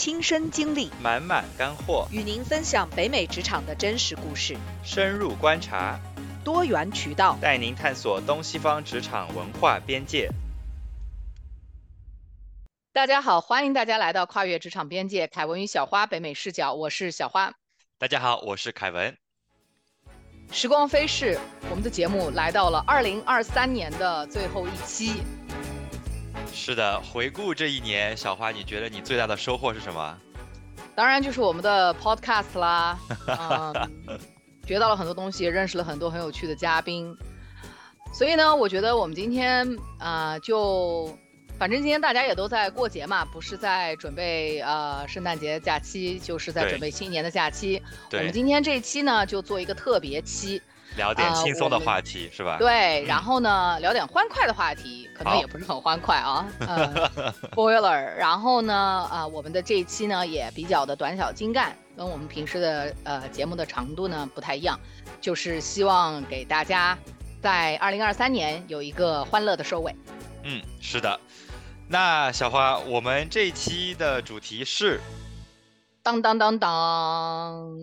[0.00, 6.00] 亲身经历，满满干货，与您分享北美职场的真实故事，深入观察，
[6.42, 10.30] 多元渠道，带您探索东西方职场文化边界。
[12.94, 17.52] 大家好，欢迎大家来到跨越职场边界，凯文与小花北美视角，我是小花。
[17.98, 19.14] 大家好，我是凯文。
[20.50, 25.22] 时光飞逝，我们的节目来到了二零二三年的最后一期。
[26.52, 30.18] 是的，回顾这一年，小花，你觉得你最大的收获是什么？
[30.94, 34.18] 当然就是我们的 podcast 啦，嗯，
[34.66, 37.16] 学到了很多东西，认识了很多很有趣的嘉宾。
[38.12, 39.66] 所以呢，我觉得我们今天
[39.98, 41.16] 啊，就
[41.58, 47.80] 反正今天大家也都在过节嘛，不是在准备呃圣诞节假期，就是在准备新年的假期。
[48.12, 50.60] 我们今天这一期呢，就做一个特别期。
[50.96, 52.56] 聊点轻松的话题是吧？
[52.58, 56.46] 对，然后呢，聊点欢快的话题，可能也不是很欢快啊。
[56.60, 57.10] 呃
[57.54, 58.74] Boiler，然后呢，
[59.10, 64.78] 啊，我们的这一期呢也比较的短小精干，跟我们平时的呃节目的长度呢不太一样，
[65.20, 66.98] 就是希望给大家
[67.40, 69.94] 在二零二三年有一个欢乐的收尾。
[70.42, 71.18] 嗯，是的。
[71.88, 75.00] 那小花，我们这一期的主题是
[76.02, 77.78] 当当当当。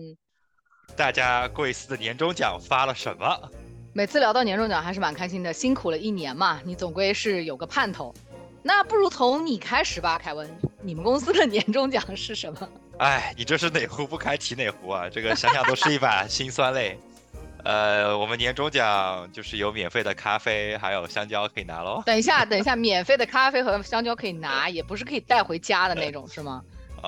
[0.96, 3.50] 大家贵司的年终奖发了什么？
[3.92, 8.14] 每次聊到年终奖还是蛮开心的，辛苦了一年嘛，你总归是有个盼头。
[8.62, 10.48] 那不如从你开始吧，凯文，
[10.82, 12.68] 你们公司的年终奖是什么？
[12.98, 15.08] 哎，你这是哪壶不开提哪壶啊？
[15.08, 16.98] 这个想想都是一把辛酸泪。
[17.64, 22.02] 呃，我们年终奖就是有免费的咖啡，还有香蕉可以拿喽。
[22.06, 26.62] 等一下，等一下，免费的咖啡和香蕉可以拿，也不是可以带回家的那种，是吗？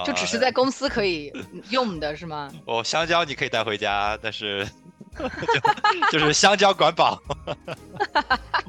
[0.04, 1.32] 就只是在公司可以
[1.70, 2.50] 用的是吗？
[2.66, 4.68] 哦，香蕉你可以带回家，但是
[6.12, 7.20] 就就是香蕉管饱，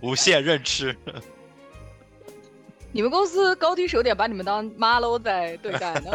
[0.02, 0.96] 无限任吃。
[2.92, 6.12] 你们公司高低是有点把你们当妈喽在对待呢。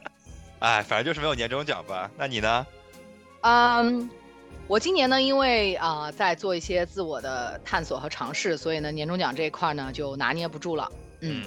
[0.60, 2.10] 哎，反正就是没有年终奖吧？
[2.18, 2.66] 那你呢？
[3.40, 4.08] 嗯，
[4.68, 10.90] 我今年呢，因为啊在做一些自我的探索和尝试，所以呢年终奖这一块呢就拿捏不住了。
[11.20, 11.44] 嗯。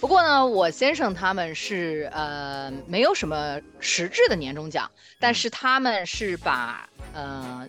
[0.00, 4.88] 不过呢，我先生他们是呃没有什么实质的年终奖，
[5.18, 7.66] 但是他们是把呃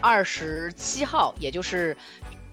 [0.00, 1.96] 二十七号，也就是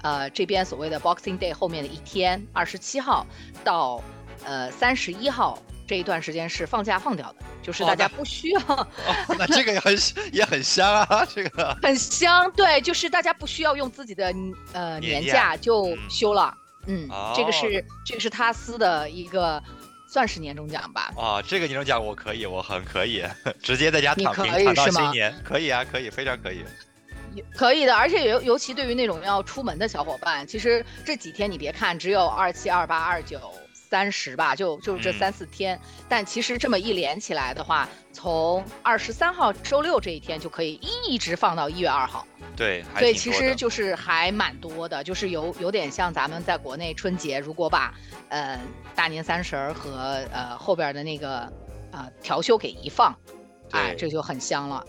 [0.04, 3.26] 呃这边所谓的 Boxing Day 后面的一天，二十七号
[3.64, 4.04] 到
[4.44, 8.62] 呃三十一号这一段时间是放假放掉的，就是大家不需要。
[9.40, 9.98] 那这个也很
[10.32, 14.32] 也很香啊， 这个很香，对，就是大家不需要用自己的
[14.74, 16.56] 呃年假就休了。
[16.56, 16.65] 嗯，
[17.36, 19.62] 这个是这个是他司的一个，
[20.08, 21.12] 算是年终奖吧。
[21.18, 23.24] 啊，这个年终奖我可以，我很可以，
[23.62, 26.64] 直接在家躺平躺到新年，可以啊，可以，非常可以。
[27.56, 33.40] 可以的，而且尤尤其对于那种要出门的小伙伴，其实这几天你别看只有二七、二八、二九。
[33.88, 35.80] 三十吧，就就这三四天，
[36.10, 40.74] 但其实这么一连起来的话，从二十三号周六这一天就可以
[41.08, 42.26] 一直放到一月二号。
[42.56, 47.94] 对，所以其实就是还蛮多的，就是有有点像咱们在国内春节，如果把
[48.30, 48.60] 呃
[48.96, 51.52] 大年三十儿和呃后边的那个
[51.92, 53.16] 呃调休给一放，
[53.72, 54.86] 哎，这就很香了。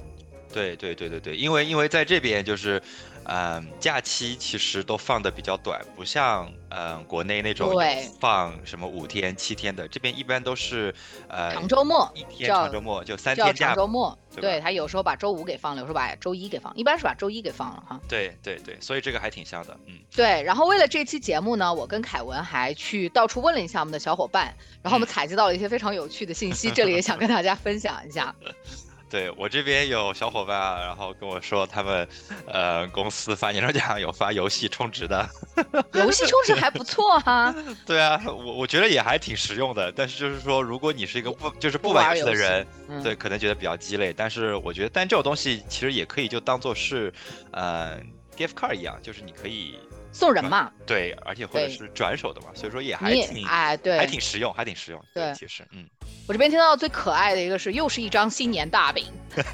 [0.52, 2.82] 对对对对对，因为因为在这边就是。
[3.28, 7.74] 嗯，假期其实都放的比较短，不像嗯国内那种
[8.20, 10.94] 放什么五天七天的，这边一般都是
[11.28, 13.66] 呃长周末，一天长周末就三天假。
[13.66, 18.00] 长周末，对他有时候把周五给放了，有时候把周一给放，一般是把周一给放了哈。
[18.08, 19.98] 对对对，所以这个还挺像的，嗯。
[20.14, 28.32] 对，然后为了这期节目呢，我跟凯文还去到处问了一下我们的小伙伴，然后我们采集到了一些非常有趣的信息，这里也想跟大家分享一下。
[29.08, 32.06] 对我这边有小伙伴，然后跟我说他们，
[32.46, 35.28] 呃，公司发 年终奖有发游戏充值的，
[35.94, 37.54] 游戏充值还不错哈。
[37.86, 39.92] 对啊，我我觉得也还挺实用的。
[39.92, 42.66] 但是就是说，如果你是一个不就是不玩游戏的人，
[43.02, 44.12] 对，可能觉得比较鸡肋。
[44.12, 47.12] 但是我觉得，但这种东西其实也可以就当做是，
[47.52, 47.98] 呃
[48.36, 49.78] ，gift card 一样，就是你可以。
[50.16, 55.04] 送人嘛，对，而且或者是转手的嘛，所以说也还挺哎，对，还挺实用，还挺实用。
[55.12, 55.86] 对，其实，嗯，
[56.26, 59.04] 我这边听到最可爱的一个是，又是一张新年大饼，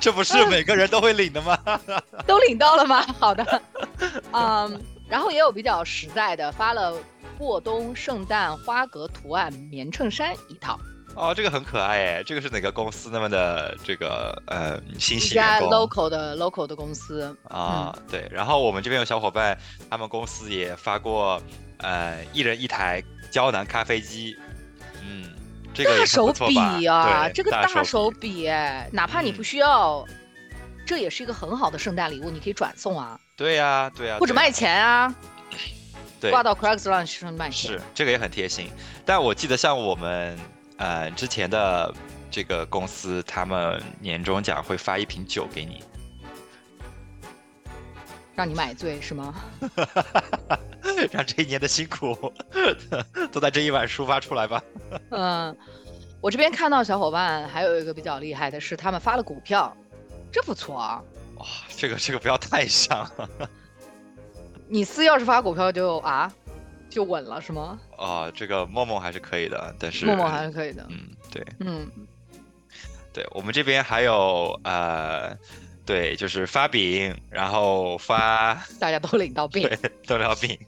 [0.00, 1.56] 这不是每个人都会领的吗？
[2.26, 3.06] 都领到了吗？
[3.20, 3.62] 好的，
[4.32, 6.92] 嗯，然后也有比较实在的，发了
[7.38, 10.76] 过冬圣诞花格图案棉衬衫一套。
[11.16, 18.28] 哦，这个很可爱哎，这个是哪个公司那么的这个呃新喜员工？local 的 local 的公司啊，对。
[18.30, 19.58] 然后我们这边有小伙伴，
[19.90, 21.40] 他们公司也发过
[21.78, 24.36] 呃一人一台胶囊咖啡机，
[25.02, 25.32] 嗯，
[25.72, 30.04] 这个大手笔啊，这个大手笔哎，哪怕你不需要，
[30.86, 33.18] 这也是一个很好的圣诞礼物，你可以转送啊。
[33.36, 35.14] 对呀，对呀，或者卖钱啊。
[36.18, 37.50] 对挂到 Craigslist 上卖。
[37.50, 38.70] 是，这个也很贴心。
[39.04, 40.38] 但我记得像我们
[40.78, 41.94] 呃之前的
[42.30, 45.82] 这个公司，他们年终奖会发一瓶酒给你，
[48.34, 49.34] 让你买醉是吗？
[51.10, 52.32] 让这一年的辛苦
[53.32, 54.62] 都在这一晚抒发出来吧。
[55.10, 55.56] 嗯，
[56.20, 59.74] 我这边看到小伙伴还有一个比较厉害的是，他们发了股票，
[60.32, 61.02] 这不错啊。
[61.36, 61.46] 哇，
[61.76, 63.10] 这个这个不要太像。
[64.68, 66.32] 你司要是发股票就啊，
[66.90, 67.78] 就稳了是吗？
[67.96, 70.86] 啊，这个默默还是可以的，但是默默还是可以的。
[70.88, 71.90] 嗯，对，嗯，
[73.12, 75.36] 对我们这边还有呃，
[75.84, 80.58] 对，就是发饼，然后发 大家都领到 饼，对，都领到饼。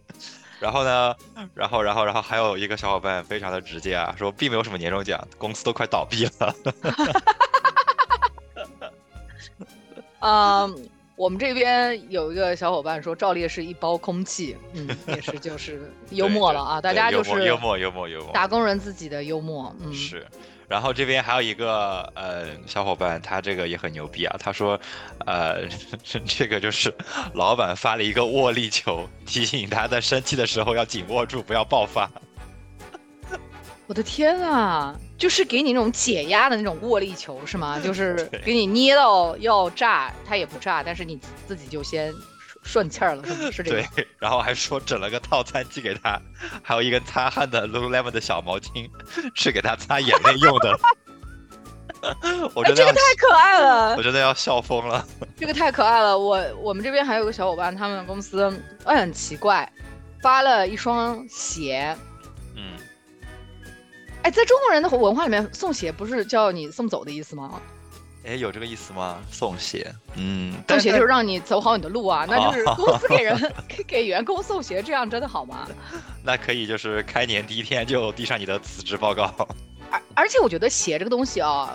[0.60, 1.14] 然后呢，
[1.54, 6.54] 然后然后然后还有一个小伙伴非常的直接啊，说并没有什么年终奖，公司都快倒闭了。
[10.20, 10.88] 嗯，
[11.18, 20.24] 我们这边有一个小伙伴说赵烈是一包空气，嗯，也是 就是幽默了啊，大家就是幽默幽默幽默，打工人自己的幽默，嗯是。
[20.68, 24.78] 然后这边还有一个呃小伙伴，他这个也很牛逼啊，他说，
[25.26, 25.66] 呃，
[26.24, 26.94] 这个就是
[27.34, 32.08] 老板发了一个握力球，提醒他在生气的时候要紧握住，不要爆发。
[33.88, 34.94] 我的天啊！
[35.17, 37.81] 就是给你那种解压的那种握力球是吗？
[37.81, 38.14] 就是
[38.44, 42.14] 给你捏到要炸，它也不炸，但是你自己就先
[42.62, 43.82] 顺气儿了，是这个？
[43.96, 46.20] 对，然后还说整了个套餐寄给他，
[46.62, 48.90] 还有一根擦汗的 Lululemon 的小毛巾，
[49.35, 50.79] 是给他擦眼泪用的。
[52.55, 55.02] 我觉得这个太可爱了，我真的要笑疯了。
[55.38, 58.55] 这个太可爱了，我我们这边还有个小伙伴，他们公司
[58.85, 59.73] 哎很奇怪，
[60.20, 61.96] 发了一双鞋。
[64.22, 67.60] 哎，在中国人的文化里面，送鞋不是叫你送走的意思吗？
[68.24, 69.18] 哎，有这个意思吗？
[69.30, 75.66] 送鞋，嗯，送鞋就是让你走好你的路啊，那就是公司给人 给给员工送鞋，这样真的好吗？
[76.22, 79.32] 那可以，就是开年第一天就递上你的辞职报告。
[79.90, 81.74] 而而且我觉得鞋这个东西啊。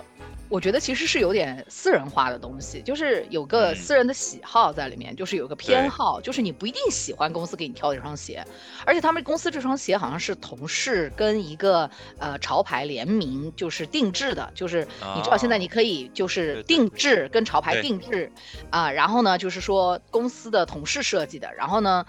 [0.54, 8.46] 我觉得其实是有点私人化的东西，就是有个私人的喜好在里面，就是有个偏好，就是你不一定喜欢公司给你挑这双鞋，
[8.86, 11.90] 而且他们公司这双鞋好像是同事跟一个
[12.20, 18.32] 呃潮牌联名，就是定制的，就是你知道现在你可以就是定制跟潮牌定制
[18.70, 22.06] 啊，然后呢就是说公司的同事设计的，然后呢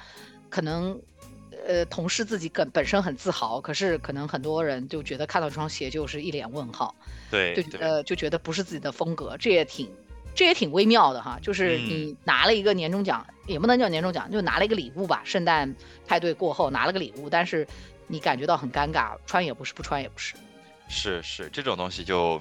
[0.50, 1.00] 可能。
[1.66, 6.94] 呃，同事自己本本身很自豪，可是可能很多人就觉得看到这双鞋就是一脸问号，
[7.30, 9.90] 对，就觉得就觉得不是自己的风格，这也挺
[10.34, 11.38] 这也挺微妙的哈。
[11.42, 15.74] 就是你拿了一个年终奖，也不能叫年终奖，就拿了一个礼物吧，圣诞
[16.06, 17.66] 派对过后拿了个礼物，但是
[18.06, 20.34] 你感觉到很尴尬，穿也不是，不穿也不是，
[20.88, 22.40] 是是这种东西就。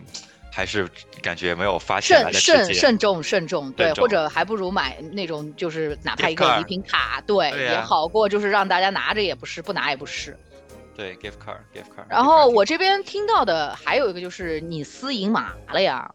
[0.56, 0.88] 还是
[1.20, 10.38] 感觉没有发现慎慎慎重慎重，对，或者还不如买那种，就是哪怕一个礼品卡，对，也好过就是让大家拿着也不是，不拿也不是。
[10.96, 12.06] 对，gift card，gift card。
[12.08, 16.14] 然后我这边听到的还有一个就是你撕赢麻了呀，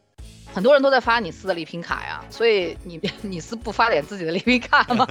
[0.55, 5.05] 很多人都在发你司的礼品卡呀，所以你 你司不发点自己的礼品卡吗？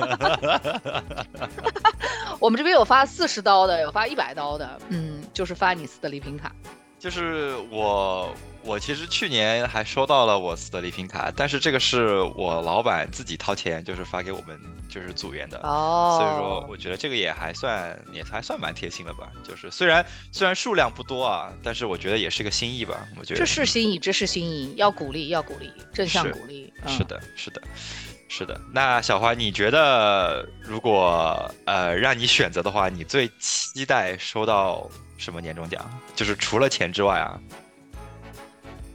[2.39, 6.49] 我们这边有发四十刀的，有发一百刀的，嗯，就是发你司的礼品卡。
[6.99, 8.33] 就是我，
[8.63, 14.59] 我其实去年还收到了我司的礼品卡，但是这个是我老板自己掏钱，就是发给我们
[14.89, 19.31] 就是组员的哦，所以说我觉得这个也还算也还算蛮贴心的吧。
[19.47, 23.07] 就是虽然虽然数量不多啊，但是我觉得也是个心意吧。
[23.19, 26.73] 我觉得这是心意，这是心意，要鼓励，要鼓励，正向鼓励。
[26.87, 27.61] 是的，是的，
[28.27, 28.59] 是的。
[28.73, 34.89] 那小花，你觉得如果呃让你选择的话，你最期待收到？
[35.17, 35.83] 什么年终奖？
[36.15, 37.39] 就是除了钱之外啊？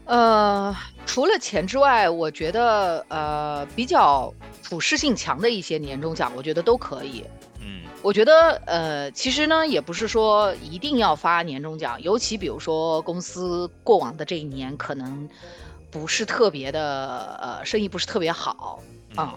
[0.05, 0.77] 呃，
[1.07, 7.25] 除了钱之外，我觉得呃比较普适性强的一些年终奖，我觉得都可以。
[7.61, 15.29] 嗯，我觉得呃其实呢也不是说一定要发年终奖，尤其比如说公司过往的这一年可能
[15.91, 18.83] 不是特别的呃生意不是特别好
[19.15, 19.35] 啊，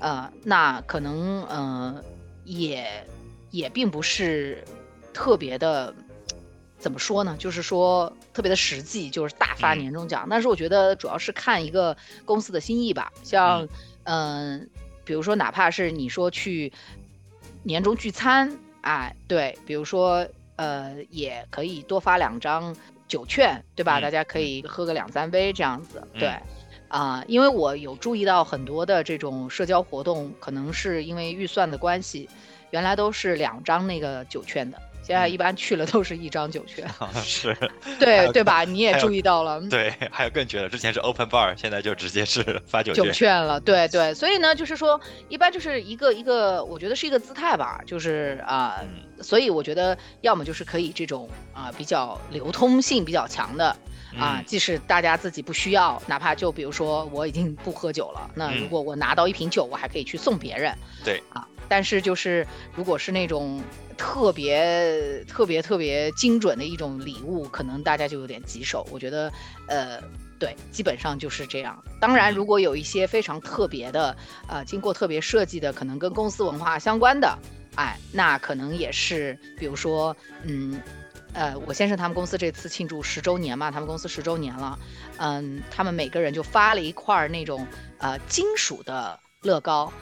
[0.00, 2.02] 呃那可能呃
[2.44, 3.06] 也
[3.50, 4.64] 也并不是
[5.12, 5.94] 特别的。
[6.78, 7.36] 怎么说呢？
[7.38, 10.26] 就是说特别的实际，就是大发年终奖。
[10.30, 13.12] 但是我觉得主要是看一个公司的心意吧。
[13.22, 13.68] 像，
[14.04, 14.68] 嗯，
[15.04, 16.72] 比如说哪怕是你说去
[17.64, 22.74] 年终聚餐，哎，对，比如说呃，也可以多发两张
[23.08, 24.00] 酒券，对吧？
[24.00, 26.02] 大家可以喝个两三杯这样子。
[26.14, 26.32] 对，
[26.88, 32.28] 啊，因为我有注意到很多的这种社交活动，可能是因为预算的关系，
[32.70, 34.80] 原来都是两张那个酒券的。
[35.08, 36.86] 现在一般去了都是一张酒券。
[37.24, 37.56] 是，
[37.98, 38.62] 对对吧？
[38.62, 39.58] 你也注意到了。
[39.70, 43.58] 对，还有更绝的，之前是 open bar，现在就直接是发酒酒券了。
[43.58, 45.00] 对对，所以呢，就是说，
[45.30, 48.82] 一般就是一个一个，我觉得是一个姿态吧，就是啊，
[49.22, 53.74] 所以我觉得要么就是可以这种啊比较流通性比较强的。
[54.18, 60.74] 啊，即使大家自己不需要，哪怕就比如说我已经不喝酒了，那如果我拿到一瓶酒，我还可以去送别人。
[61.04, 63.62] 对啊，但是就是如果是那种
[63.96, 68.86] 特别特别特别精准的一种礼物，可能大家就有点棘手。
[68.90, 69.32] 我觉得，
[69.68, 70.00] 呃，
[70.38, 71.82] 对，基本上就是这样。
[72.00, 74.16] 当然，如果有一些非常特别的，
[74.48, 77.38] 呃，经过特别设计的，可能跟公司文化相关的，
[77.76, 80.80] 哎，那可能也是，比如说，嗯。
[81.34, 84.76] 呃，我先生他们公司这次庆祝十周年嘛，他们公司十周年了，
[85.18, 87.64] 嗯，他们每个人就发了一块那种
[87.98, 89.92] 呃金属的乐高，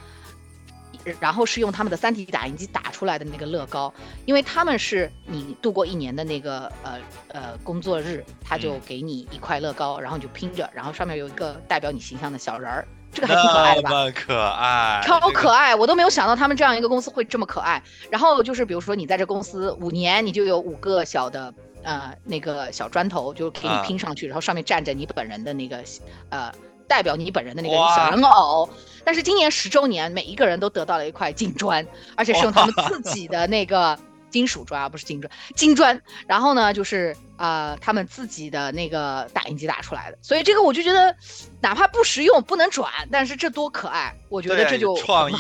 [1.21, 3.93] 然后是用他们的三 D 打印机打出来的那个乐高，
[4.25, 6.99] 因为他们是你度过一年的那个呃
[7.29, 12.87] 呃工作日，他就给你一块乐高，然后你就拼着，然后上面有一个代表你形象的小人儿。
[13.13, 13.91] 这个还挺可爱的吧？
[14.15, 15.75] 可爱，超可爱！
[15.75, 17.83] 我都没有想到他们这样一个公司会这么可爱。
[18.11, 25.83] 然后就是，比如说你在这公司五年，你就有五个小的呃那个小砖头，就给你拼上去，然后上面站着你本人的那个
[26.29, 26.53] 呃
[26.89, 28.69] 代表你本人的那个小人偶。
[29.05, 33.99] 但是今年十周年，每一个人都得到了一块金砖，而且是用他们自己的那个。
[34.29, 35.99] 金属砖不是金砖，金砖。
[36.27, 40.19] 然后呢，就是呃，他们自己的那个打印机打出来的。
[40.21, 41.15] 所以这个我就觉得，
[41.63, 44.15] 哪怕不实用，不能转，但是这多可爱！
[44.29, 45.37] 我觉得这就创意，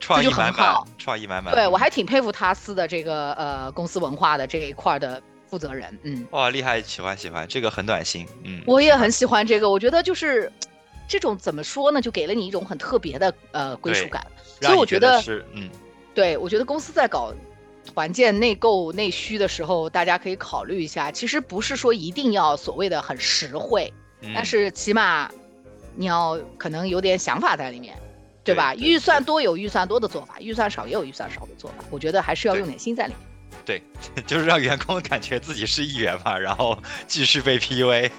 [0.00, 1.54] 这就很好，创意满满。
[1.54, 5.96] 对我还挺佩服他司的这个呃公司文化的这一块的负责人。
[6.02, 8.26] 嗯，哇，厉害，喜欢喜欢，这个很暖心。
[8.42, 9.70] 嗯，我也很喜欢这个。
[9.70, 10.50] 我觉得就是
[11.10, 14.24] 这种怎么说呢，就给了你一种很特别的呃归属感。
[14.60, 15.68] 所以我觉得是嗯，
[16.14, 17.34] 对我觉得公司在搞。
[17.94, 21.10] 团建内购内需的时候，大家可以考虑一下。
[21.10, 23.92] 其实不是说一定要所谓的很实惠，
[24.34, 25.28] 但是起码
[25.96, 27.96] 你要可能有点想法在里面，
[28.44, 28.74] 对吧？
[28.74, 31.76] 预算多有预算多的做法，预算少也有预算少的做法。
[31.90, 33.28] 我觉得还是要用点心在里面。
[33.64, 33.82] 对，
[34.26, 38.10] 就是让员工感觉自己是一员嘛，然后继续被 PUA。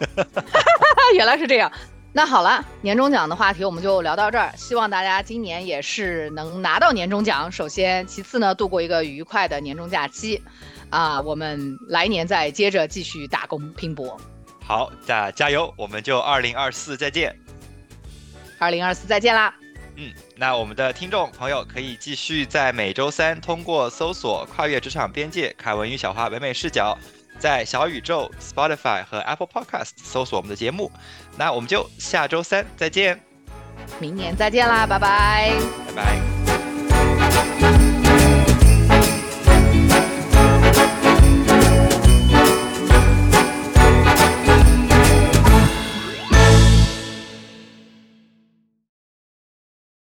[1.15, 1.71] 原来是这样。
[2.13, 4.51] 那好了，年终奖的话题我们就聊到这儿。
[4.57, 7.49] 希望大家今年也是能拿到年终奖。
[7.49, 10.41] 首先，其次呢，度过一个愉快的年终假期。
[10.89, 14.19] 啊，我们来年再接着继续打工拼搏。
[14.61, 15.73] 好，加加油！
[15.77, 17.33] 我们就二零二四再见。
[18.59, 19.55] 二零二四再见啦。
[19.95, 26.97] 嗯，那我们的听众朋友可以继续在每周三通过搜索“跨越职场边界”凯文与小花北美视角。
[27.41, 30.91] 在小宇宙、Spotify 和 Apple Podcast 搜索我们的节目，
[31.35, 33.19] 那我们就下周三再见，
[33.99, 35.51] 明年再见啦，拜拜，
[35.87, 36.30] 拜拜。